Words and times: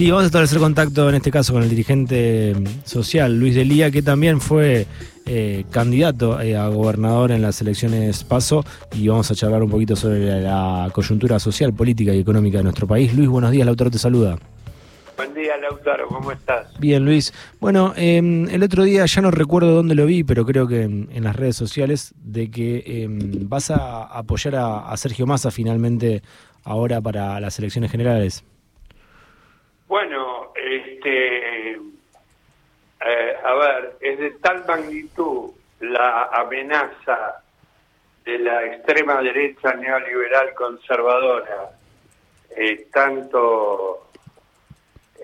Sí, 0.00 0.10
vamos 0.10 0.22
a 0.22 0.26
establecer 0.28 0.58
contacto 0.58 1.10
en 1.10 1.16
este 1.16 1.30
caso 1.30 1.52
con 1.52 1.62
el 1.62 1.68
dirigente 1.68 2.54
social, 2.84 3.38
Luis 3.38 3.54
Delía, 3.54 3.90
que 3.90 4.00
también 4.00 4.40
fue 4.40 4.86
eh, 5.26 5.66
candidato 5.70 6.40
eh, 6.40 6.56
a 6.56 6.68
gobernador 6.68 7.32
en 7.32 7.42
las 7.42 7.60
elecciones 7.60 8.24
PASO 8.24 8.64
y 8.94 9.08
vamos 9.08 9.30
a 9.30 9.34
charlar 9.34 9.62
un 9.62 9.68
poquito 9.68 9.96
sobre 9.96 10.40
la 10.40 10.88
coyuntura 10.94 11.38
social, 11.38 11.74
política 11.74 12.14
y 12.14 12.20
económica 12.20 12.56
de 12.56 12.64
nuestro 12.64 12.86
país. 12.86 13.12
Luis, 13.12 13.28
buenos 13.28 13.50
días, 13.50 13.66
Lautaro 13.66 13.90
te 13.90 13.98
saluda. 13.98 14.38
Buen 15.18 15.34
día, 15.34 15.58
Lautaro, 15.58 16.08
¿cómo 16.08 16.32
estás? 16.32 16.68
Bien, 16.78 17.04
Luis. 17.04 17.34
Bueno, 17.60 17.92
em, 17.94 18.48
el 18.48 18.62
otro 18.62 18.84
día 18.84 19.04
ya 19.04 19.20
no 19.20 19.30
recuerdo 19.30 19.74
dónde 19.74 19.94
lo 19.94 20.06
vi, 20.06 20.24
pero 20.24 20.46
creo 20.46 20.66
que 20.66 20.84
en, 20.84 21.22
las 21.22 21.36
redes 21.36 21.56
sociales, 21.56 22.14
de 22.24 22.50
que 22.50 23.04
em, 23.04 23.46
vas 23.50 23.70
a 23.70 24.04
apoyar 24.04 24.54
a, 24.56 24.96
Sergio 24.96 25.26
Massa 25.26 25.50
finalmente 25.50 26.22
ahora 26.64 27.02
para 27.02 27.38
las 27.38 27.58
elecciones 27.58 27.90
generales. 27.90 28.44
Bueno, 29.90 30.52
este, 30.54 31.72
eh, 31.72 33.36
a 33.44 33.54
ver, 33.54 33.96
es 34.00 34.18
de 34.20 34.30
tal 34.40 34.64
magnitud 34.64 35.50
la 35.80 36.26
amenaza 36.26 37.42
de 38.24 38.38
la 38.38 38.66
extrema 38.66 39.20
derecha 39.20 39.74
neoliberal 39.74 40.54
conservadora, 40.54 41.72
eh, 42.56 42.86
tanto 42.92 44.12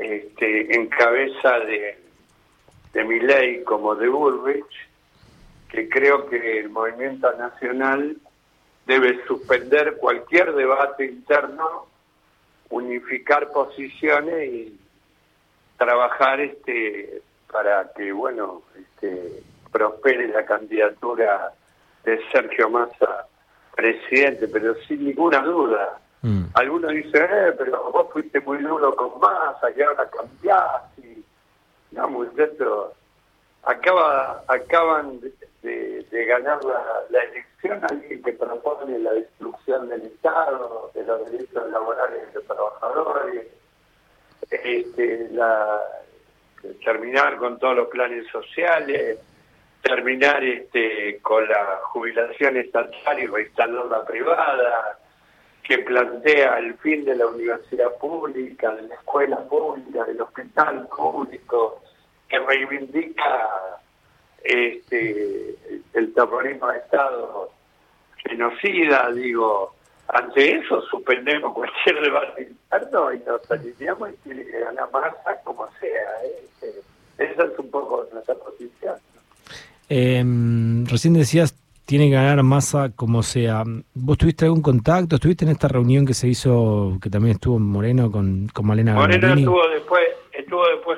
este, 0.00 0.74
en 0.74 0.88
cabeza 0.88 1.60
de, 1.60 2.00
de 2.92 3.04
Miley 3.04 3.62
como 3.62 3.94
de 3.94 4.08
Burbich, 4.08 4.88
que 5.70 5.88
creo 5.88 6.28
que 6.28 6.58
el 6.58 6.70
movimiento 6.70 7.32
nacional 7.34 8.16
debe 8.84 9.24
suspender 9.28 9.96
cualquier 9.98 10.52
debate 10.56 11.04
interno, 11.04 11.86
unificar 12.70 13.50
posiciones 13.52 14.48
y 14.48 14.80
trabajar 15.78 16.40
este 16.40 17.22
para 17.52 17.92
que 17.92 18.12
bueno 18.12 18.62
este 18.74 19.42
prospere 19.70 20.28
la 20.28 20.44
candidatura 20.44 21.52
de 22.04 22.20
Sergio 22.32 22.70
Massa 22.70 23.26
presidente, 23.74 24.48
pero 24.48 24.74
sin 24.86 25.04
ninguna 25.04 25.40
duda 25.42 26.00
Mm. 26.26 26.46
Algunos 26.54 26.90
dicen, 26.90 27.22
eh, 27.22 27.52
pero 27.56 27.92
vos 27.92 28.08
fuiste 28.12 28.40
muy 28.40 28.58
duro 28.58 28.96
con 28.96 29.20
masa, 29.20 29.70
y 29.76 29.80
ahora 29.80 30.08
cambiás. 30.10 30.82
Y, 30.98 31.24
no, 31.92 32.08
muchachos, 32.08 32.94
acaba, 33.66 34.44
acaban 34.48 35.20
de, 35.62 36.24
ganar 36.26 36.58
la, 36.64 37.22
elección 37.22 37.80
alguien 37.90 38.22
que 38.22 38.32
propone 38.32 38.98
la 38.98 39.12
destrucción 39.12 39.88
del 39.88 40.02
Estado, 40.02 40.90
de 40.94 41.04
los 41.04 41.30
derechos 41.30 41.70
laborales 41.70 42.26
de 42.28 42.34
los 42.34 42.44
trabajadores, 42.44 43.46
este, 44.50 45.28
la, 45.32 45.80
terminar 46.84 47.36
con 47.36 47.58
todos 47.58 47.76
los 47.76 47.88
planes 47.88 48.26
sociales, 48.28 49.18
terminar 49.82 50.42
este, 50.42 51.18
con 51.20 51.48
la 51.48 51.80
jubilación 51.84 52.56
estatal 52.56 53.18
y 53.20 53.26
la 53.26 54.04
privada, 54.04 54.98
que 55.62 55.78
plantea 55.78 56.58
el 56.58 56.74
fin 56.78 57.04
de 57.04 57.16
la 57.16 57.26
universidad 57.26 57.92
pública, 57.98 58.72
de 58.76 58.82
la 58.82 58.94
escuela 58.94 59.38
pública, 59.48 60.04
del 60.04 60.20
hospital 60.20 60.86
público, 60.88 61.82
que 62.36 62.46
reivindica 62.46 63.48
este, 64.44 65.56
el 65.94 66.14
terrorismo 66.14 66.68
de 66.68 66.78
Estado 66.78 67.50
genocida, 68.16 69.10
digo, 69.12 69.74
ante 70.08 70.56
eso 70.56 70.82
suspendemos 70.82 71.52
cualquier 71.54 72.00
debate 72.00 72.42
interno 72.42 73.12
y 73.12 73.18
nos 73.20 73.50
alineamos 73.50 74.10
y 74.10 74.16
tiene 74.24 74.44
que 74.44 74.60
ganar 74.60 74.88
masa 74.92 75.40
como 75.44 75.66
sea. 75.80 75.88
¿eh? 76.24 76.44
Este, 76.44 76.80
esa 77.18 77.44
es 77.44 77.58
un 77.58 77.70
poco 77.70 78.06
nuestra 78.12 78.34
posición. 78.34 78.96
Eh, 79.88 80.24
recién 80.90 81.14
decías 81.14 81.54
tiene 81.86 82.08
que 82.08 82.16
ganar 82.16 82.42
masa 82.42 82.90
como 82.94 83.22
sea. 83.22 83.62
¿Vos 83.94 84.18
tuviste 84.18 84.44
algún 84.44 84.60
contacto? 84.60 85.14
¿Estuviste 85.14 85.44
en 85.44 85.52
esta 85.52 85.68
reunión 85.68 86.04
que 86.04 86.14
se 86.14 86.26
hizo, 86.26 86.98
que 87.00 87.08
también 87.08 87.36
estuvo 87.36 87.60
Moreno 87.60 88.10
con, 88.10 88.48
con 88.52 88.66
Malena 88.66 88.94
Moreno 88.94 89.34
estuvo 89.34 89.68
después 89.68 90.15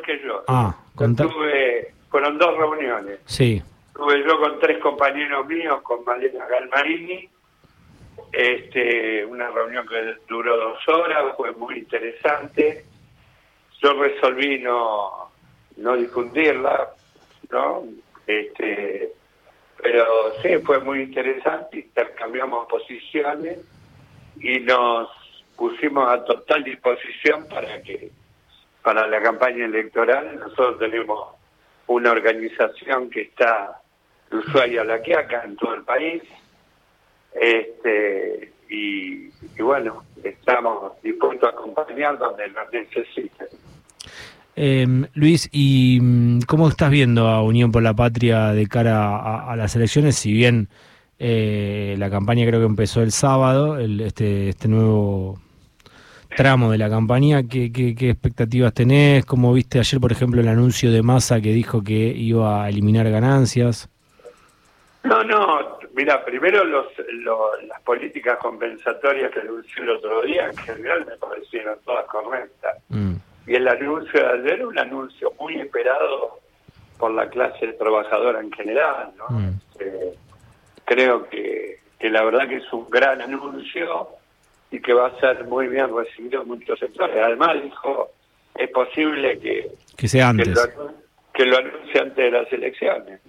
que 0.09 0.23
yo. 0.25 0.43
Ah, 0.49 0.75
estuve, 0.99 1.93
fueron 2.11 2.39
dos 2.39 2.57
reuniones. 2.57 3.21
Sí. 3.27 3.63
Estuve 3.89 4.25
yo 4.25 4.41
con 4.41 4.59
tres 4.59 4.79
compañeros 4.79 5.47
míos, 5.47 5.83
con 5.83 6.05
Malena 6.05 6.47
Galmarini, 6.47 7.29
este, 8.33 9.25
una 9.27 9.51
reunión 9.51 9.87
que 9.87 10.15
duró 10.27 10.57
dos 10.57 10.89
horas, 10.89 11.37
fue 11.37 11.53
muy 11.53 11.79
interesante. 11.79 12.85
Yo 13.83 13.93
resolví 14.01 14.59
no, 14.59 15.31
no 15.77 15.97
difundirla, 15.97 16.89
¿no? 17.51 17.85
Este, 18.27 19.13
pero 19.81 20.07
sí, 20.43 20.57
fue 20.65 20.81
muy 20.81 21.03
interesante, 21.03 21.79
intercambiamos 21.81 22.67
posiciones 22.67 23.59
y 24.41 24.61
nos 24.61 25.09
pusimos 25.57 26.11
a 26.11 26.25
total 26.25 26.65
disposición 26.65 27.47
para 27.49 27.83
que 27.83 28.11
para 28.89 29.07
la 29.07 29.21
campaña 29.21 29.67
electoral 29.67 30.41
nosotros 30.41 30.79
tenemos 30.79 31.35
una 31.89 32.11
organización 32.11 33.11
que 33.11 33.21
está 33.21 33.83
de 34.31 34.39
Ushuaia 34.39 34.81
a 34.81 34.85
La 34.85 35.03
Quiaca 35.03 35.43
en 35.45 35.57
todo 35.57 35.75
el 35.75 35.83
país 35.83 36.23
este 37.39 38.51
y, 38.71 39.29
bueno 39.61 40.05
estamos 40.25 41.03
dispuestos 41.03 41.51
a 41.51 41.53
acompañar 41.53 42.17
donde 42.17 42.49
nos 42.49 42.73
necesiten 42.73 43.49
Em, 44.57 45.07
Luis, 45.13 45.51
¿y 45.53 46.01
mm, 46.01 46.41
cómo 46.49 46.69
estás 46.69 46.91
viendo 46.91 47.29
a 47.29 47.43
Unión 47.43 47.71
por 47.71 47.83
la 47.83 47.95
Patria 47.95 48.53
de 48.53 48.67
cara 48.67 49.49
a, 49.49 49.55
las 49.55 49.77
elecciones? 49.77 50.17
Si 50.17 50.33
bien 50.33 50.69
eh, 51.21 51.95
la 51.97 52.11
campaña 52.11 52.45
creo 52.45 52.59
que 52.59 52.67
empezó 52.67 53.03
el 53.03 53.13
sábado, 53.13 53.79
el, 53.79 54.01
este, 54.01 54.49
este 54.49 54.67
nuevo 54.67 55.39
tramo 56.37 56.71
de 56.71 56.79
la 56.79 56.89
campaña, 56.89 57.43
¿qué, 57.43 57.73
qué, 57.73 58.11
expectativas 58.11 58.73
tenés? 58.75 59.25
¿Cómo 59.25 59.53
viste 59.53 59.79
ayer, 59.79 60.01
por 60.01 60.13
ejemplo, 60.13 60.41
el 60.41 60.49
anuncio 60.49 60.93
de 60.93 61.03
Massa 61.03 61.41
que 61.41 61.53
dijo 61.53 61.83
que 61.83 61.95
iba 61.95 62.65
a 62.65 62.69
eliminar 62.69 63.11
ganancias? 63.11 63.89
No, 65.05 65.25
no, 65.25 65.79
mira, 65.95 66.25
primero 66.25 66.65
los, 66.65 66.87
las 67.67 67.81
políticas 67.83 68.39
compensatorias 68.39 69.31
que 69.33 69.41
anunció 69.41 69.83
el 69.83 69.91
otro 69.91 70.23
día, 70.23 70.47
en 70.47 70.57
general 70.57 71.07
me 71.07 71.17
parecieron 71.17 71.79
todas 71.85 72.05
correctas. 72.07 72.77
Mm. 72.89 73.15
Y 73.47 73.55
el 73.55 73.67
anuncio 73.67 74.21
de 74.21 74.29
ayer 74.29 74.67
un 74.67 74.79
anuncio 74.79 75.33
muy 75.41 75.59
esperado 75.59 76.41
por 76.99 77.13
la 77.13 77.29
clase 77.31 77.69
trabajadora 77.75 78.41
en 78.41 78.53
general. 78.53 79.13
¿no? 79.17 79.39
Mm. 79.39 79.49
Este, 79.73 80.15
creo 80.85 81.29
que, 81.29 81.79
que 81.99 82.11
la 82.11 82.23
verdad 82.25 82.49
que 82.49 82.57
es 82.57 82.73
un 82.73 82.89
gran 82.91 83.23
anuncio 83.23 84.18
y 84.71 84.81
que 84.81 84.93
va 84.93 85.09
a 85.09 85.21
ser 85.21 85.45
muy 85.45 85.69
bien 85.69 85.89
recibido 85.95 86.43
en 86.43 86.49
muchos 86.49 86.79
sectores. 86.79 87.17
Además 87.25 87.63
dijo, 87.63 88.11
es 88.55 88.71
posible 88.71 89.39
que, 89.39 89.71
que 89.97 90.09
sea 90.09 90.29
antes. 90.31 90.49
Que 91.33 91.45
lo, 91.45 91.57
anuncie 91.57 92.01
antes 92.01 92.17
de 92.17 92.31
las 92.31 92.53
elecciones. 92.53 93.21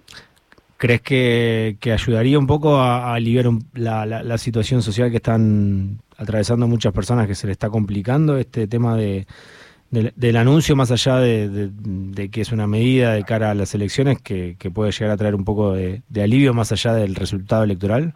¿Crees 0.76 1.02
que, 1.02 1.76
que 1.80 1.92
ayudaría 1.92 2.38
un 2.38 2.46
poco 2.46 2.76
a, 2.76 3.14
aliviar 3.14 3.46
la, 3.74 4.06
la, 4.06 4.22
la, 4.22 4.38
situación 4.38 4.82
social 4.82 5.10
que 5.10 5.18
están 5.18 5.98
atravesando 6.16 6.66
muchas 6.66 6.92
personas 6.92 7.26
que 7.26 7.34
se 7.34 7.46
le 7.46 7.52
está 7.52 7.68
complicando 7.68 8.38
este 8.38 8.66
tema 8.66 8.96
de, 8.96 9.26
del, 9.90 10.36
anuncio, 10.36 10.76
más 10.76 10.90
allá 10.90 11.18
de, 11.18 12.30
que 12.30 12.40
es 12.40 12.52
una 12.52 12.66
medida 12.66 13.12
de 13.12 13.24
cara 13.24 13.50
a 13.50 13.54
las 13.54 13.74
elecciones 13.74 14.20
que, 14.22 14.56
puede 14.72 14.92
llegar 14.92 15.10
a 15.10 15.16
traer 15.16 15.34
un 15.34 15.44
poco 15.44 15.72
de, 15.72 16.02
alivio 16.16 16.54
más 16.54 16.70
allá 16.72 16.94
del 16.94 17.14
resultado 17.14 17.64
electoral? 17.64 18.14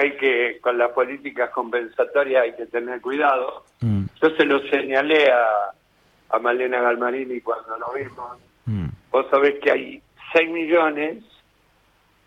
Hay 0.00 0.16
que, 0.16 0.58
con 0.60 0.78
las 0.78 0.90
políticas 0.92 1.50
compensatorias 1.50 2.44
hay 2.44 2.54
que 2.54 2.66
tener 2.66 3.00
cuidado. 3.00 3.64
Mm. 3.80 4.04
Yo 4.22 4.30
se 4.30 4.44
lo 4.44 4.60
señalé 4.68 5.30
a, 5.30 5.46
a 6.30 6.38
Malena 6.38 6.80
Galmarini 6.80 7.40
cuando 7.40 7.78
lo 7.78 7.92
vimos. 7.92 8.38
Mm. 8.66 8.86
Vos 9.10 9.26
sabés 9.30 9.58
que 9.60 9.70
hay 9.70 10.02
6 10.32 10.50
millones, 10.50 11.24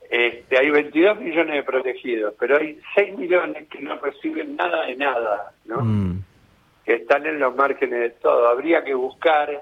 este, 0.09 0.59
hay 0.59 0.69
22 0.69 1.19
millones 1.19 1.55
de 1.55 1.63
protegidos, 1.63 2.33
pero 2.39 2.57
hay 2.57 2.79
6 2.95 3.17
millones 3.17 3.67
que 3.69 3.81
no 3.81 3.95
reciben 3.97 4.55
nada 4.55 4.85
de 4.85 4.95
nada, 4.95 5.53
¿no? 5.65 5.81
Mm 5.81 6.23
que 6.85 6.95
están 6.95 7.25
en 7.25 7.39
los 7.39 7.55
márgenes 7.55 7.99
de 7.99 8.09
todo. 8.11 8.47
Habría 8.47 8.83
que 8.83 8.93
buscar 8.93 9.61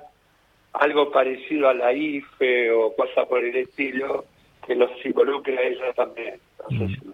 algo 0.74 1.12
parecido 1.12 1.70
a 1.70 1.74
la 1.74 1.94
IFE 1.94 2.72
o 2.72 2.96
cosa 2.96 3.26
por 3.26 3.44
el 3.44 3.56
estilo 3.56 4.26
que 4.66 4.76
los 4.76 4.90
involucre 5.06 5.58
a 5.58 5.62
ellos 5.62 5.96
también. 5.96 6.40
Mm. 6.70 7.11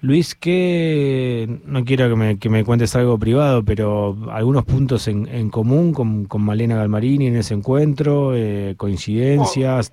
Luis, 0.00 0.34
que 0.34 1.48
no 1.64 1.84
quiero 1.84 2.08
que 2.08 2.14
me, 2.14 2.38
que 2.38 2.48
me, 2.48 2.64
cuentes 2.64 2.94
algo 2.94 3.18
privado, 3.18 3.64
pero 3.64 4.16
algunos 4.30 4.64
puntos 4.64 5.08
en, 5.08 5.26
en 5.26 5.50
común 5.50 5.92
con, 5.92 6.26
con, 6.26 6.42
Malena 6.42 6.76
Galmarini 6.76 7.26
en 7.26 7.36
ese 7.36 7.54
encuentro, 7.54 8.34
eh, 8.36 8.74
coincidencias, 8.76 9.92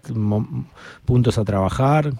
puntos 1.06 1.38
a 1.40 1.44
trabajar. 1.44 2.12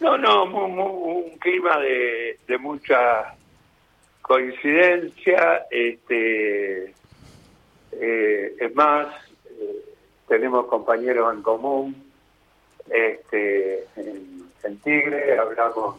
No, 0.00 0.16
no, 0.16 0.44
un 0.44 1.36
clima 1.38 1.78
de, 1.78 2.38
de 2.48 2.58
mucha 2.58 3.34
coincidencia, 4.22 5.66
este, 5.70 6.94
más, 8.76 9.08
eh, 9.46 9.82
tenemos 10.28 10.66
compañeros 10.66 11.34
en 11.34 11.42
común, 11.42 12.06
este, 12.90 13.86
en, 13.96 14.78
Tigre, 14.82 15.38
hablamos 15.38 15.96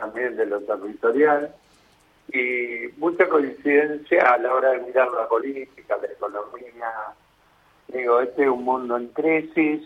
también 0.00 0.36
de 0.36 0.46
lo 0.46 0.60
territorial, 0.60 1.54
y 2.32 2.88
mucha 2.96 3.28
coincidencia 3.28 4.32
a 4.32 4.38
la 4.38 4.54
hora 4.54 4.70
de 4.70 4.80
mirar 4.80 5.10
la 5.12 5.28
política, 5.28 5.96
la 6.00 6.08
economía. 6.08 6.90
Digo, 7.88 8.20
este 8.20 8.42
es 8.42 8.48
un 8.48 8.64
mundo 8.64 8.96
en 8.96 9.08
crisis, 9.08 9.82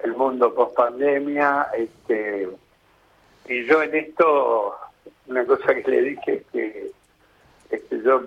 el 0.00 0.12
mundo 0.14 0.54
post 0.54 0.76
pandemia, 0.76 1.68
este, 1.76 2.48
y 3.48 3.64
yo 3.64 3.82
en 3.82 3.94
esto, 3.94 4.76
una 5.26 5.44
cosa 5.46 5.74
que 5.74 5.90
le 5.90 6.02
dije 6.02 6.34
es 6.34 6.42
que 6.52 6.90
este, 7.70 8.02
yo 8.02 8.22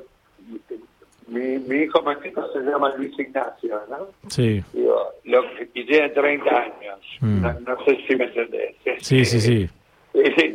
mi, 1.28 1.58
mi 1.60 1.84
hijo 1.84 2.02
más 2.04 2.22
chico 2.22 2.48
se 2.54 2.60
llama 2.60 2.94
Luis 2.96 3.18
Ignacio, 3.18 3.82
¿no? 3.90 4.08
Sí. 4.30 4.64
Digo, 4.74 5.12
lo, 5.24 5.44
y 5.74 5.86
tiene 5.86 6.10
30 6.10 6.50
años. 6.50 7.00
Mm. 7.20 7.42
No, 7.66 7.86
sé 7.86 7.98
si 8.08 8.16
me 8.16 8.26
entendés. 8.26 8.76
Sí, 9.02 9.26
sí, 9.26 9.42
sí. 9.42 9.70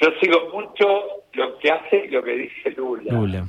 yo 0.00 0.08
sigo 0.20 0.50
mucho 0.52 1.02
lo 1.32 1.58
que 1.58 1.70
hace 1.70 2.06
y 2.06 2.10
lo 2.10 2.22
que 2.22 2.32
dice 2.32 2.70
Lula. 2.70 3.12
Lula. 3.12 3.46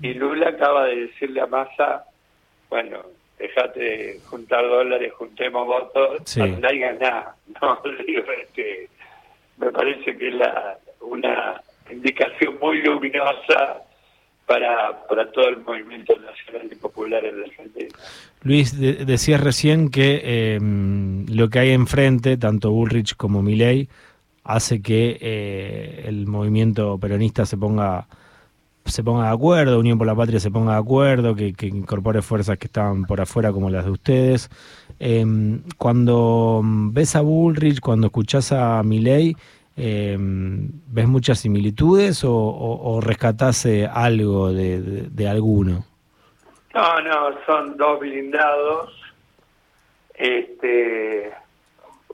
Y 0.00 0.14
Lula 0.14 0.48
acaba 0.50 0.86
de 0.86 1.06
decirle 1.06 1.40
a 1.40 1.46
Massa, 1.46 2.04
bueno, 2.68 2.98
dejate 3.38 3.80
de 3.80 4.20
juntar 4.26 4.66
dólares, 4.66 5.12
juntemos 5.14 5.66
votos, 5.66 6.22
sí. 6.24 6.40
no 6.40 6.68
hay 6.68 6.80
nada. 6.80 7.36
No, 7.60 7.78
digo, 8.06 8.24
este, 8.42 8.88
me 9.58 9.70
parece 9.70 10.16
que 10.16 10.28
es 10.28 10.34
la, 10.34 10.78
una 11.00 11.62
indicación 11.90 12.58
muy 12.60 12.82
luminosa 12.82 13.82
para, 14.46 15.06
para 15.06 15.30
todo 15.30 15.48
el 15.48 15.58
movimiento 15.58 16.14
nacional 16.18 16.68
y 16.70 16.74
popular 16.74 17.24
en 17.24 17.40
la 17.40 17.46
Argentina. 17.46 17.88
Luis, 18.42 18.78
decías 18.78 19.40
recién 19.40 19.90
que 19.90 20.54
em, 20.54 21.26
lo 21.28 21.48
que 21.48 21.60
hay 21.60 21.70
enfrente, 21.70 22.36
tanto 22.36 22.70
Bullrich 22.72 23.16
como 23.16 23.42
Milei, 23.42 23.88
hace 24.44 24.82
que 24.82 25.18
eh, 25.20 26.04
el 26.06 26.26
movimiento 26.26 26.98
peronista 26.98 27.46
se 27.46 27.56
ponga 27.56 28.06
se 28.84 29.04
ponga 29.04 29.26
de 29.28 29.34
acuerdo, 29.34 29.78
Unión 29.78 29.96
por 29.96 30.06
la 30.06 30.14
Patria 30.14 30.40
se 30.40 30.50
ponga 30.50 30.72
de 30.72 30.80
acuerdo, 30.80 31.34
que, 31.36 31.54
incorpore 31.66 32.20
fuerzas 32.20 32.58
que 32.58 32.66
estaban 32.66 33.04
por 33.04 33.20
afuera 33.20 33.52
como 33.52 33.70
las 33.70 33.84
de 33.84 33.90
ustedes. 33.92 34.50
Em, 34.98 35.62
cuando 35.78 36.60
ves 36.64 37.14
a 37.16 37.20
Bullrich, 37.20 37.80
cuando 37.80 38.08
escuchás 38.08 38.52
a 38.52 38.82
Milei, 38.82 39.36
eh, 39.76 40.16
¿ves 40.18 41.08
muchas 41.08 41.38
similitudes 41.40 42.24
o, 42.24 42.34
o, 42.34 43.00
rescatás 43.00 43.64
eh, 43.66 43.88
algo 43.90 44.52
de, 44.52 45.28
alguno? 45.28 45.84
No, 46.74 47.00
no, 47.00 47.38
son 47.46 47.76
dos 47.76 48.00
blindados. 48.00 48.90
Este, 50.14 51.32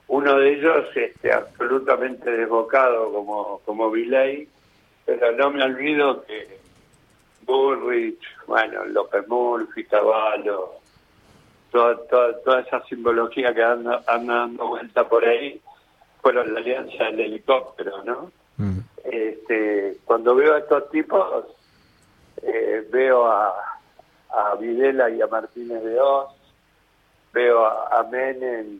uno 0.09 0.39
de 0.39 0.53
ellos 0.53 0.85
este, 0.95 1.31
absolutamente 1.31 2.31
desbocado 2.31 3.11
como, 3.13 3.61
como 3.63 3.91
Viley, 3.91 4.49
pero 5.05 5.31
no 5.33 5.51
me 5.51 5.63
olvido 5.63 6.23
que 6.23 6.59
Bullrich, 7.43 8.19
bueno, 8.47 8.85
López 8.85 9.27
Murphy, 9.27 9.85
Caballo, 9.85 10.73
toda, 11.71 11.95
toda, 12.07 12.41
toda 12.41 12.61
esa 12.61 12.83
simbología 12.85 13.53
que 13.53 13.63
anda, 13.63 14.03
anda 14.07 14.33
dando 14.33 14.67
vuelta 14.67 15.07
por 15.07 15.23
ahí, 15.23 15.61
fueron 16.21 16.53
la 16.55 16.59
alianza 16.59 17.05
del 17.05 17.19
helicóptero, 17.19 18.03
¿no? 18.03 18.31
Mm. 18.57 18.79
Este, 19.03 19.97
cuando 20.05 20.33
veo 20.33 20.55
a 20.55 20.59
estos 20.59 20.89
tipos, 20.89 21.45
eh, 22.41 22.87
veo 22.91 23.27
a, 23.27 23.53
a 24.31 24.55
Videla 24.55 25.09
y 25.11 25.21
a 25.21 25.27
Martínez 25.27 25.83
de 25.83 25.99
Oz, 25.99 26.31
veo 27.31 27.63
a, 27.63 27.99
a 27.99 28.03
Menem 28.03 28.79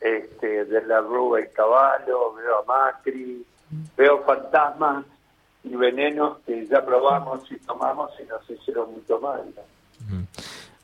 este, 0.00 0.64
de 0.64 0.86
la 0.86 1.00
Rúa 1.00 1.40
y 1.40 1.48
Caballo, 1.48 2.34
veo 2.34 2.58
a 2.58 2.64
Macri, 2.64 3.44
veo 3.96 4.22
fantasmas 4.24 5.04
y 5.62 5.76
venenos 5.76 6.38
que 6.46 6.66
ya 6.66 6.84
probamos 6.84 7.50
y 7.52 7.58
tomamos 7.58 8.10
y 8.18 8.26
nos 8.26 8.48
hicieron 8.48 8.92
mucho 8.92 9.20
mal. 9.20 9.42
¿no? 9.54 10.26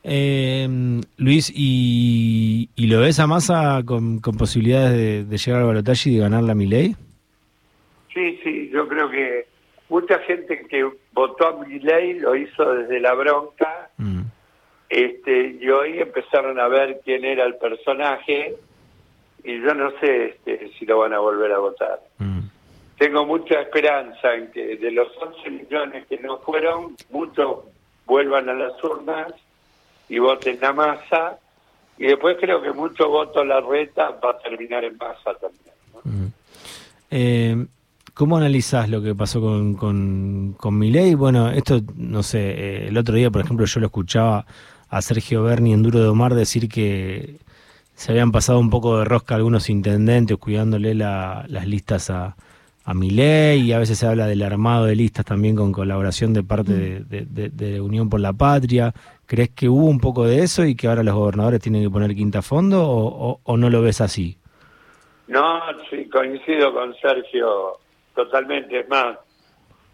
Eh, 0.09 0.69
Luis, 1.17 1.53
¿y, 1.53 2.69
lo 2.77 3.01
ves 3.01 3.19
a 3.19 3.27
Massa 3.27 3.83
con, 3.85 4.21
posibilidades 4.21 5.29
de, 5.29 5.37
llegar 5.37 5.63
al 5.63 5.67
balotaje 5.67 6.11
y 6.11 6.15
de 6.15 6.21
ganar 6.21 6.45
la 6.45 6.55
Miley? 6.55 6.95
Sí, 8.15 8.39
sí, 8.45 8.71
yo 8.73 8.87
creo 8.87 9.11
que 9.11 9.47
mucha 9.89 10.19
gente 10.21 10.65
que 10.69 10.89
votó 11.13 11.49
a 11.49 11.65
Milei 11.65 12.21
lo 12.21 12.37
hizo 12.37 12.73
desde 12.75 13.01
la 13.01 13.15
bronca 13.15 13.91
mm. 13.99 14.21
este, 14.89 15.59
y 15.61 15.69
hoy 15.69 15.99
empezaron 15.99 16.61
a 16.61 16.69
ver 16.69 17.01
quién 17.05 17.25
era 17.25 17.45
el 17.45 17.57
personaje 17.57 18.55
y 19.47 19.61
yo 19.61 19.75
no 19.75 19.93
sé 20.01 20.27
este, 20.27 20.73
si 20.77 20.85
lo 20.85 20.99
van 20.99 21.13
a 21.13 21.21
volver 21.21 21.53
a 21.53 21.59
votar. 21.59 22.01
Mm. 22.19 22.41
Tengo 22.99 23.25
mucha 23.25 23.61
esperanza 23.61 24.35
en 24.35 24.51
que 24.51 24.77
de 24.77 24.91
los 24.91 25.09
11 25.23 25.51
millones 25.51 26.07
que 26.09 26.19
no 26.19 26.39
fueron, 26.39 26.97
muchos 27.11 27.59
vuelvan 28.07 28.49
a 28.49 28.55
las 28.55 28.83
urnas 28.83 29.33
y 30.09 30.19
voten 30.19 30.65
a 30.65 30.73
masa. 30.73 31.39
Y 31.97 32.07
después 32.07 32.37
creo 32.41 32.61
que 32.61 32.73
mucho 32.73 33.09
voto 33.09 33.41
a 33.41 33.45
la 33.45 33.61
reta 33.61 34.19
va 34.23 34.31
a 34.31 34.39
terminar 34.39 34.85
en 34.85 34.97
masa 34.97 35.35
también. 35.35 36.33
Eh, 37.11 37.67
¿Cómo 38.15 38.37
analizás 38.37 38.89
lo 38.89 39.01
que 39.01 39.15
pasó 39.15 39.41
con, 39.41 39.75
con, 39.75 40.55
con 40.59 40.77
Milei? 40.77 41.15
Bueno, 41.15 41.51
esto, 41.51 41.81
no 41.95 42.25
sé, 42.25 42.41
eh, 42.41 42.89
el 42.89 42.99
otro 42.99 43.15
día, 43.15 43.31
por 43.31 43.43
ejemplo, 43.43 43.65
yo 43.65 43.79
lo 43.79 43.87
escuchaba 43.87 44.45
a 44.89 45.03
Sergio 45.03 45.45
Berni 45.45 45.73
en 45.73 45.83
Duro 45.85 46.01
de 46.01 46.09
Omar 46.09 46.35
decir 46.35 46.69
que 46.69 47.46
se 47.97 48.13
habían 48.13 48.31
pasado 48.31 48.61
un 48.61 48.69
poco 48.69 48.99
de 48.99 49.07
rosca 49.07 49.35
algunos 49.35 49.71
intendentes 49.71 50.37
cuidándole 50.37 50.95
las 50.95 51.67
listas 51.67 52.11
a, 52.11 52.37
a 52.85 52.95
Milei 52.95 53.63
y 53.63 53.73
a 53.73 53.79
veces 53.79 53.99
se 53.99 54.07
habla 54.07 54.27
del 54.27 54.43
armado 54.43 54.85
de 54.85 54.95
listas 54.95 55.25
también 55.25 55.57
con 55.57 55.73
colaboración 55.73 56.35
de 56.35 56.43
parte 56.43 57.01
mm. 57.01 57.09
de, 57.09 57.49
de 57.49 57.81
Unión 57.81 58.11
por 58.11 58.21
la 58.21 58.35
Patria. 58.35 58.93
¿Crees 59.25 59.51
que 59.51 59.71
hubo 59.71 59.87
un 59.87 59.99
poco 59.99 60.27
de 60.27 60.43
eso 60.43 60.65
y 60.67 60.77
que 60.77 60.89
ahora 60.89 61.03
los 61.03 61.15
gobernadores 61.15 61.61
tienen 61.61 61.83
que 61.83 61.91
poner 61.91 62.15
quinta 62.15 62.43
fondo 62.43 62.85
o, 62.87 63.57
no 63.57 63.71
lo 63.71 63.81
ves 63.81 64.03
así? 64.03 64.37
No, 65.27 65.61
sí, 65.89 66.07
coincido 66.11 66.75
con 66.75 66.95
Sergio 66.97 67.79
totalmente. 68.15 68.81
Es 68.81 68.89
más, 68.91 69.17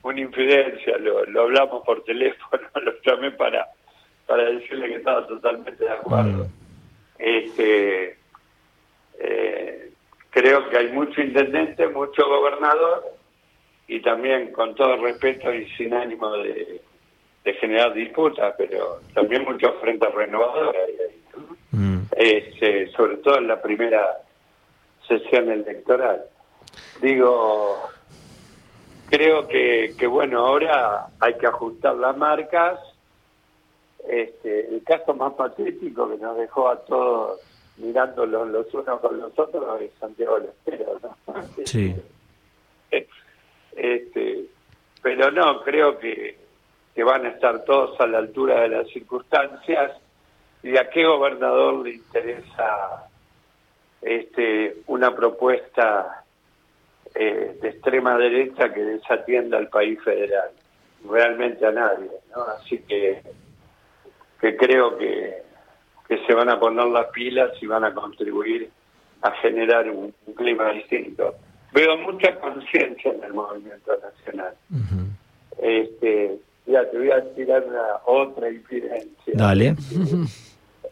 una 0.03 0.21
infidencia, 0.21 0.99
lo, 0.99 1.41
hablamos 1.41 1.85
por 1.87 2.03
teléfono, 2.03 2.63
lo 2.83 2.93
llamé 3.07 3.31
para, 3.31 3.65
para 4.27 4.43
decirle 4.51 4.89
que 4.89 4.97
estaba 4.97 5.25
totalmente 5.29 5.85
de 5.85 5.91
acuerdo. 5.91 6.45
Mm. 6.45 6.62
Este, 7.19 8.17
eh, 9.19 9.91
creo 10.31 10.69
que 10.69 10.79
hay 10.79 10.89
mucho 10.93 11.21
intendente, 11.21 11.89
mucho 11.89 12.27
gobernador 12.29 13.05
y 13.87 14.01
también 14.01 14.53
con 14.53 14.75
todo 14.75 14.97
respeto 14.97 15.53
y 15.53 15.69
sin 15.77 15.95
ánimo 15.95 16.31
de 16.39 16.81
de 17.45 17.55
generar 17.55 17.93
disputas, 17.93 18.55
pero 18.57 19.01
también 19.15 19.45
muchos 19.45 19.73
frentes 19.81 20.13
renovadores 20.15 20.91
mm. 21.73 21.99
este, 22.17 22.89
sobre 22.93 23.17
todo 23.19 23.39
en 23.39 23.49
la 23.49 23.61
primera 23.61 24.19
sesión 25.09 25.51
electoral. 25.51 26.23
Digo, 27.01 27.83
creo 29.11 29.49
que, 29.49 29.95
que 29.99 30.07
bueno, 30.07 30.47
ahora 30.47 31.07
hay 31.19 31.35
que 31.35 31.47
ajustar 31.47 31.97
las 31.97 32.17
marcas. 32.17 32.79
Este, 34.09 34.69
el 34.69 34.83
caso 34.85 35.15
más 35.15 35.33
patético 35.35 36.11
que 36.11 36.17
nos 36.17 36.37
dejó 36.37 36.69
a 36.69 36.77
todos 36.85 37.41
mirándolos 37.77 38.49
los 38.49 38.75
unos 38.75 39.01
con 39.01 39.19
los 39.19 39.39
otros 39.39 39.81
es 39.81 39.91
Santiago 39.99 40.39
Lestero, 40.39 40.99
¿no? 41.03 41.17
Sí. 41.65 41.95
Este, 43.75 44.45
pero 45.03 45.31
no, 45.31 45.63
creo 45.63 45.99
que 45.99 46.37
que 46.95 47.05
van 47.05 47.25
a 47.25 47.31
estar 47.31 47.65
todos 47.65 47.99
a 48.01 48.07
la 48.07 48.19
altura 48.19 48.63
de 48.63 48.69
las 48.69 48.89
circunstancias 48.89 49.93
y 50.63 50.77
a 50.77 50.91
qué 50.91 51.05
gobernador 51.05 51.85
le 51.85 51.95
interesa 51.95 53.09
este 54.01 54.77
una 54.87 55.15
propuesta 55.15 56.25
eh, 57.15 57.57
de 57.61 57.69
extrema 57.69 58.17
derecha 58.19 58.73
que 58.73 58.83
desatienda 58.83 59.59
al 59.59 59.69
país 59.69 60.03
federal 60.03 60.51
realmente 61.09 61.65
a 61.67 61.73
nadie 61.73 62.11
¿no? 62.35 62.43
así 62.43 62.79
que 62.79 63.23
que 64.43 64.57
creo 64.57 64.99
que 64.99 65.43
que 66.09 66.19
se 66.27 66.35
van 66.35 66.51
a 66.51 66.61
poner 66.61 66.87
las 66.87 67.07
pilas 67.07 67.51
y 67.63 67.67
van 67.67 67.85
a 67.85 67.95
contribuir 67.95 68.69
a 69.23 69.31
generar 69.37 69.89
un, 69.89 70.13
clima 70.37 70.71
distinto 70.73 71.35
veo 71.73 71.97
mucha 71.97 72.39
conciencia 72.39 73.13
en 73.13 73.25
el 73.25 73.33
movimiento 73.33 73.93
nacional 74.03 74.55
este 75.63 76.39
ya, 76.67 76.89
te 76.91 76.99
voy 76.99 77.11
a 77.11 77.35
tirar 77.35 77.65
una 77.65 77.97
otra 78.07 78.51
infidencia. 78.51 79.35
Dale. 79.35 79.75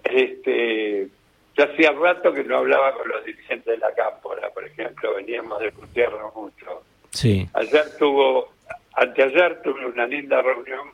Este, 0.02 1.08
yo 1.56 1.64
hacía 1.64 1.92
rato 1.92 2.32
que 2.32 2.42
no 2.42 2.58
hablaba 2.58 2.94
con 2.94 3.08
los 3.08 3.24
dirigentes 3.24 3.66
de 3.66 3.76
la 3.76 3.92
Cámpora, 3.92 4.48
por 4.50 4.64
ejemplo, 4.64 5.14
veníamos 5.14 5.60
de 5.60 5.70
putearnos 5.72 6.34
mucho. 6.34 6.82
Sí. 7.10 7.48
Ayer 7.52 7.84
tuvo, 7.98 8.48
anteayer 8.94 9.60
tuve 9.62 9.86
una 9.86 10.06
linda 10.06 10.40
reunión 10.42 10.88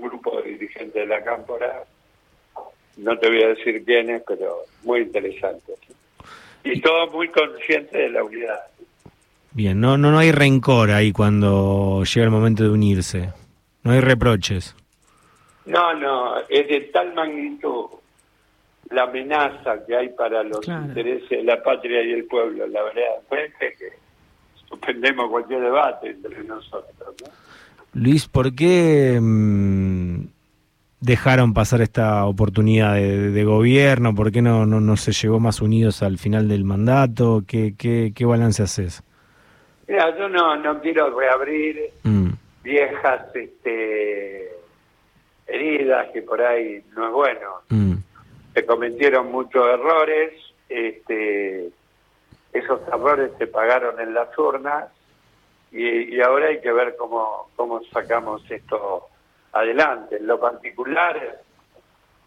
un, 0.00 0.08
grupo 0.08 0.40
de 0.40 0.52
dirigentes 0.52 0.94
de 0.94 1.06
la 1.06 1.22
Cámpora 1.22 1.84
no 2.96 3.16
te 3.18 3.28
voy 3.28 3.42
a 3.42 3.48
decir 3.48 3.84
quiénes, 3.84 4.22
pero 4.26 4.64
muy 4.82 5.00
interesantes. 5.00 5.78
Y 6.64 6.80
todos 6.80 7.12
muy 7.12 7.28
conscientes 7.28 7.92
de 7.92 8.08
la 8.10 8.24
unidad. 8.24 8.60
Bien, 9.52 9.80
no, 9.80 9.96
no, 9.96 10.10
no 10.10 10.18
hay 10.18 10.32
rencor 10.32 10.90
ahí 10.90 11.12
cuando 11.12 12.02
llega 12.02 12.24
el 12.24 12.30
momento 12.30 12.64
de 12.64 12.70
unirse. 12.70 13.32
No 13.84 13.92
hay 13.92 14.00
reproches. 14.00 14.74
No, 15.66 15.94
no, 15.94 16.38
es 16.48 16.68
de 16.68 16.80
tal 16.92 17.14
magnitud 17.14 17.86
la 18.90 19.02
amenaza 19.02 19.84
que 19.86 19.96
hay 19.96 20.08
para 20.10 20.42
los 20.42 20.66
intereses 20.66 21.28
de 21.28 21.42
la 21.42 21.62
patria 21.62 22.02
y 22.02 22.12
el 22.12 22.24
pueblo, 22.24 22.66
la 22.66 22.82
verdad, 22.82 23.22
que 23.58 23.92
suspendemos 24.68 25.30
cualquier 25.30 25.60
debate 25.60 26.10
entre 26.10 26.42
nosotros. 26.44 27.14
Luis, 27.94 28.28
¿por 28.28 28.54
qué 28.54 29.18
mm, 29.20 30.26
dejaron 31.00 31.54
pasar 31.54 31.80
esta 31.80 32.26
oportunidad 32.26 32.94
de, 32.94 33.44
gobierno? 33.44 34.14
¿Por 34.14 34.30
qué 34.30 34.42
no, 34.42 34.66
no, 34.66 34.80
no, 34.80 34.96
se 34.96 35.12
llegó 35.12 35.40
más 35.40 35.60
unidos 35.60 36.02
al 36.02 36.18
final 36.18 36.48
del 36.48 36.64
mandato? 36.64 37.42
¿Qué, 37.46 37.74
qué, 37.76 38.12
qué 38.14 38.24
balance 38.24 38.62
haces? 38.62 39.02
Mira, 39.86 40.16
yo 40.18 40.28
no, 40.28 40.56
no 40.56 40.80
quiero 40.80 41.18
reabrir 41.18 41.90
mm. 42.02 42.28
viejas 42.62 43.34
este, 43.34 44.50
heridas, 45.46 46.08
que 46.12 46.22
por 46.22 46.42
ahí 46.42 46.82
no 46.94 47.06
es 47.06 47.12
bueno. 47.12 47.50
Mm. 47.70 47.94
Se 48.54 48.66
cometieron 48.66 49.32
muchos 49.32 49.66
errores, 49.66 50.32
este, 50.68 51.70
esos 52.52 52.80
errores 52.88 53.30
se 53.38 53.46
pagaron 53.46 53.98
en 54.00 54.12
las 54.12 54.36
urnas 54.36 54.86
y, 55.72 56.20
ahora 56.20 56.48
hay 56.48 56.60
que 56.60 56.72
ver 56.72 56.96
cómo, 56.96 57.50
cómo 57.56 57.82
sacamos 57.92 58.42
esto 58.50 59.08
adelante. 59.52 60.16
En 60.16 60.26
lo 60.26 60.40
particular, 60.40 61.40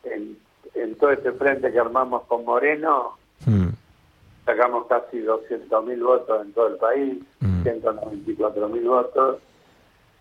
en, 0.03 0.37
en 0.75 0.95
todo 0.95 1.11
este 1.11 1.31
frente 1.33 1.71
que 1.71 1.79
armamos 1.79 2.23
con 2.23 2.45
Moreno, 2.45 3.17
mm 3.45 3.69
sacamos 4.45 4.85
casi 4.87 5.17
200.000 5.19 6.03
votos 6.03 6.45
en 6.45 6.53
todo 6.53 6.67
el 6.67 6.75
país, 6.75 7.19
194.000 7.41 8.81
mm. 8.81 8.87
votos, 8.87 9.37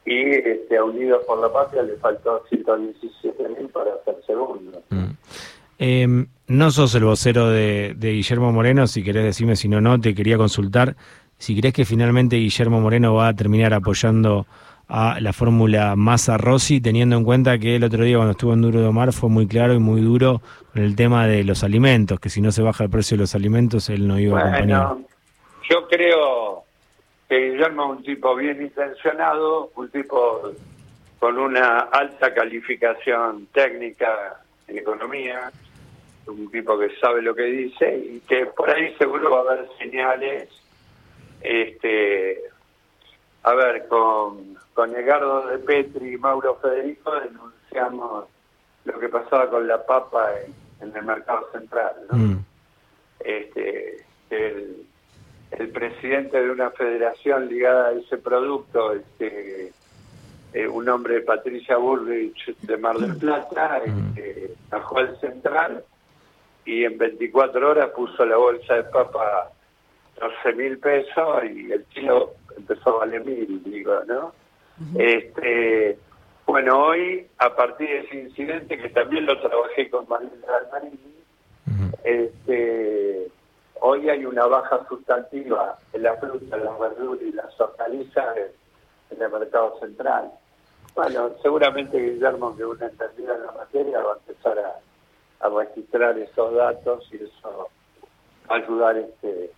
y 0.04 0.30
este, 0.30 0.76
a 0.76 0.84
Unidos 0.84 1.22
por 1.26 1.40
la 1.40 1.52
Patria 1.52 1.82
le 1.82 1.96
faltó 1.96 2.44
117.000 2.50 3.70
para 3.70 3.92
ser 4.04 4.16
segundo. 4.26 4.82
Mm. 4.90 6.22
No 6.48 6.70
sos 6.70 6.94
el 6.94 7.04
vocero 7.04 7.48
de, 7.48 7.94
de, 7.96 8.12
Guillermo 8.12 8.52
Moreno, 8.52 8.86
si 8.86 9.02
querés 9.02 9.24
decirme 9.24 9.56
si 9.56 9.68
no, 9.68 9.80
no, 9.80 9.98
te 10.00 10.14
quería 10.14 10.36
consultar 10.36 10.96
si 11.40 11.58
crees 11.58 11.72
que 11.72 11.86
finalmente 11.86 12.36
Guillermo 12.36 12.80
Moreno 12.80 13.14
va 13.14 13.28
a 13.28 13.34
terminar 13.34 13.72
apoyando 13.72 14.46
a 14.88 15.18
la 15.20 15.32
fórmula 15.32 15.96
Massa 15.96 16.36
Rossi, 16.36 16.82
teniendo 16.82 17.16
en 17.16 17.24
cuenta 17.24 17.58
que 17.58 17.76
el 17.76 17.84
otro 17.84 18.04
día 18.04 18.16
cuando 18.16 18.32
estuvo 18.32 18.52
en 18.52 18.60
Duro 18.60 18.80
de 18.80 18.86
Omar 18.86 19.14
fue 19.14 19.30
muy 19.30 19.46
claro 19.46 19.72
y 19.72 19.78
muy 19.78 20.02
duro 20.02 20.42
con 20.70 20.82
el 20.82 20.94
tema 20.94 21.26
de 21.26 21.42
los 21.42 21.64
alimentos, 21.64 22.20
que 22.20 22.28
si 22.28 22.42
no 22.42 22.52
se 22.52 22.60
baja 22.60 22.84
el 22.84 22.90
precio 22.90 23.16
de 23.16 23.22
los 23.22 23.34
alimentos 23.34 23.88
él 23.88 24.06
no 24.06 24.20
iba 24.20 24.38
a 24.38 24.42
acompañar. 24.42 24.96
Yo 25.70 25.88
creo 25.88 26.64
que 27.26 27.52
Guillermo 27.52 27.84
es 27.84 27.98
un 28.00 28.04
tipo 28.04 28.36
bien 28.36 28.60
intencionado, 28.60 29.70
un 29.76 29.88
tipo 29.88 30.52
con 31.18 31.38
una 31.38 31.78
alta 31.90 32.34
calificación 32.34 33.46
técnica 33.54 34.42
en 34.68 34.76
economía, 34.76 35.50
un 36.26 36.50
tipo 36.50 36.78
que 36.78 36.90
sabe 37.00 37.22
lo 37.22 37.34
que 37.34 37.44
dice 37.44 37.96
y 37.96 38.20
que 38.28 38.44
por 38.44 38.68
ahí 38.68 38.94
seguro 38.98 39.30
va 39.30 39.38
a 39.38 39.54
haber 39.54 39.68
señales 39.78 40.50
este 41.40 42.50
a 43.42 43.54
ver, 43.54 43.88
con, 43.88 44.58
con 44.74 44.94
Edgardo 44.94 45.46
de 45.46 45.58
Petri 45.58 46.14
y 46.14 46.18
Mauro 46.18 46.56
Federico 46.56 47.12
denunciamos 47.20 48.26
lo 48.84 48.98
que 48.98 49.08
pasaba 49.08 49.48
con 49.48 49.66
la 49.66 49.84
papa 49.84 50.30
en, 50.80 50.94
el 50.94 51.04
mercado 51.04 51.48
central. 51.52 51.92
¿no? 52.10 52.18
Mm. 52.18 52.44
Este, 53.20 54.04
el, 54.30 54.86
el, 55.52 55.68
presidente 55.70 56.40
de 56.40 56.50
una 56.50 56.70
federación 56.70 57.48
ligada 57.48 57.88
a 57.88 57.92
ese 57.92 58.18
producto, 58.18 58.92
este, 58.92 59.72
eh, 60.52 60.68
un 60.68 60.88
hombre 60.88 61.20
Patricia 61.20 61.76
Bullrich 61.76 62.56
de 62.62 62.76
Mar 62.76 62.98
del 62.98 63.16
Plata, 63.16 63.82
mm. 63.86 64.08
este, 64.08 64.54
bajó 64.70 64.98
al 64.98 65.18
central 65.20 65.84
y 66.64 66.84
en 66.84 66.98
24 66.98 67.70
horas 67.70 67.90
puso 67.90 68.24
la 68.24 68.36
bolsa 68.36 68.74
de 68.74 68.84
papa 68.84 69.50
12 70.20 70.52
mil 70.56 70.78
pesos 70.78 71.44
y 71.44 71.72
el 71.72 71.84
kilo 71.86 72.34
empezó 72.56 72.90
a 72.90 72.98
valer 73.06 73.24
mil, 73.24 73.62
digo, 73.64 74.04
¿no? 74.06 74.32
Este, 74.98 75.98
bueno, 76.46 76.86
hoy, 76.86 77.26
a 77.38 77.54
partir 77.54 77.88
de 77.88 77.98
ese 78.00 78.16
incidente, 78.20 78.78
que 78.78 78.88
también 78.90 79.26
lo 79.26 79.38
trabajé 79.40 79.90
con 79.90 80.08
Manuel 80.08 80.42
Almarini, 80.48 81.16
este, 82.02 83.28
hoy 83.80 84.08
hay 84.08 84.24
una 84.24 84.46
baja 84.46 84.86
sustantiva 84.88 85.78
en 85.92 86.02
la 86.02 86.16
fruta, 86.16 86.56
las 86.56 86.78
verduras 86.78 87.22
y 87.22 87.32
las 87.32 87.60
hortalizas 87.60 88.36
en 89.10 89.22
el 89.22 89.30
mercado 89.30 89.78
central. 89.80 90.30
Bueno, 90.94 91.30
seguramente 91.42 91.98
Guillermo, 91.98 92.56
que 92.56 92.64
una 92.64 92.86
entendida 92.86 93.36
en 93.36 93.46
la 93.46 93.52
materia, 93.52 94.00
va 94.00 94.14
a 94.14 94.16
empezar 94.16 94.58
a, 94.58 95.46
a 95.46 95.48
registrar 95.48 96.18
esos 96.18 96.54
datos 96.54 97.08
y 97.12 97.16
eso 97.16 97.70
va 98.50 98.54
a 98.54 98.58
ayudar 98.58 98.96
este, 98.96 99.52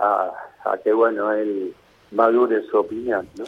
a, 0.00 0.30
a 0.64 0.78
que, 0.78 0.92
bueno, 0.92 1.32
él 1.32 1.74
madure 2.12 2.62
su 2.70 2.78
opinión. 2.78 3.28
¿no? 3.36 3.44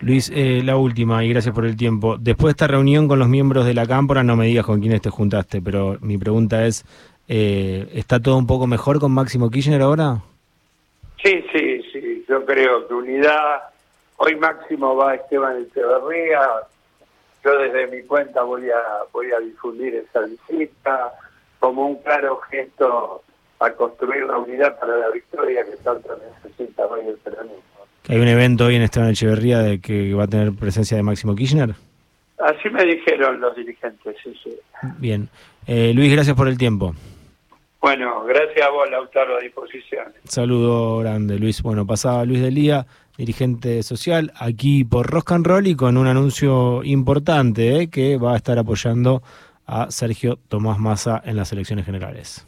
Luis, 0.00 0.30
eh, 0.32 0.62
la 0.64 0.76
última, 0.76 1.24
y 1.24 1.28
gracias 1.28 1.54
por 1.54 1.66
el 1.66 1.76
tiempo. 1.76 2.16
Después 2.18 2.46
de 2.46 2.50
esta 2.52 2.66
reunión 2.68 3.08
con 3.08 3.18
los 3.18 3.28
miembros 3.28 3.66
de 3.66 3.74
la 3.74 3.86
Cámpora, 3.86 4.22
no 4.22 4.36
me 4.36 4.46
digas 4.46 4.64
con 4.64 4.80
quiénes 4.80 5.00
te 5.00 5.10
juntaste, 5.10 5.60
pero 5.60 5.96
mi 6.00 6.16
pregunta 6.18 6.64
es, 6.66 6.84
eh, 7.26 7.88
¿está 7.94 8.20
todo 8.20 8.36
un 8.36 8.46
poco 8.46 8.66
mejor 8.66 9.00
con 9.00 9.12
Máximo 9.12 9.50
Kirchner 9.50 9.82
ahora? 9.82 10.18
Sí, 11.22 11.44
sí, 11.52 11.82
sí, 11.92 12.24
yo 12.28 12.44
creo 12.44 12.86
que 12.86 12.94
unidad, 12.94 13.62
hoy 14.18 14.36
Máximo 14.36 14.94
va 14.94 15.10
a 15.10 15.14
Esteban 15.16 15.62
Echeverría, 15.62 16.42
yo 17.44 17.58
desde 17.58 17.88
mi 17.88 18.02
cuenta 18.04 18.42
voy 18.42 18.70
a, 18.70 18.82
voy 19.12 19.32
a 19.32 19.40
difundir 19.40 19.96
esa 19.96 20.20
visita 20.20 21.12
como 21.58 21.86
un 21.86 21.96
claro 22.02 22.38
gesto 22.48 23.24
a 23.60 23.70
construir 23.72 24.24
la 24.24 24.38
unidad 24.38 24.78
para 24.78 24.96
la 24.96 25.10
victoria 25.10 25.64
que 25.64 25.76
tanto 25.78 26.16
necesita 26.44 26.86
hoy 26.86 27.06
el 27.08 27.16
peronismo. 27.16 27.62
¿Hay 28.08 28.18
un 28.18 28.28
evento 28.28 28.66
hoy 28.66 28.76
en 28.76 28.82
Esteban 28.82 29.10
Echeverría 29.10 29.58
de 29.58 29.80
que 29.80 30.14
va 30.14 30.24
a 30.24 30.28
tener 30.28 30.52
presencia 30.52 30.96
de 30.96 31.02
Máximo 31.02 31.34
Kirchner? 31.34 31.74
Así 32.38 32.70
me 32.70 32.84
dijeron 32.84 33.40
los 33.40 33.54
dirigentes, 33.56 34.16
sí, 34.22 34.32
sí. 34.42 34.56
Bien. 34.98 35.28
Eh, 35.66 35.92
Luis, 35.94 36.12
gracias 36.12 36.36
por 36.36 36.48
el 36.48 36.56
tiempo. 36.56 36.94
Bueno, 37.80 38.24
gracias 38.24 38.66
a 38.66 38.70
vos, 38.70 38.90
Lautaro, 38.90 39.36
a 39.36 39.40
disposición. 39.40 40.12
Saludo 40.24 40.98
grande, 40.98 41.38
Luis. 41.38 41.62
Bueno, 41.62 41.86
pasaba 41.86 42.24
Luis 42.24 42.40
Delía, 42.40 42.86
dirigente 43.16 43.82
social, 43.82 44.32
aquí 44.36 44.84
por 44.84 45.06
Rock 45.06 45.32
and 45.32 45.46
Roll 45.46 45.66
y 45.66 45.76
con 45.76 45.96
un 45.96 46.06
anuncio 46.06 46.82
importante 46.84 47.82
eh, 47.82 47.90
que 47.90 48.16
va 48.16 48.34
a 48.34 48.36
estar 48.36 48.58
apoyando 48.58 49.22
a 49.66 49.90
Sergio 49.90 50.38
Tomás 50.48 50.78
Massa 50.78 51.22
en 51.24 51.36
las 51.36 51.52
elecciones 51.52 51.84
generales. 51.84 52.47